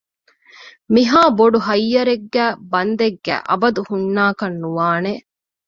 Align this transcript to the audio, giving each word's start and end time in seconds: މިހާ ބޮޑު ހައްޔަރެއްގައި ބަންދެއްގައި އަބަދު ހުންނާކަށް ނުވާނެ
މިހާ 0.93 1.21
ބޮޑު 1.37 1.57
ހައްޔަރެއްގައި 1.67 2.55
ބަންދެއްގައި 2.71 3.41
އަބަދު 3.49 3.81
ހުންނާކަށް 3.89 4.57
ނުވާނެ 4.61 5.13